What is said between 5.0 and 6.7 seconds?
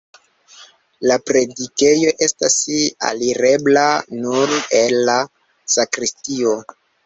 la sakristio.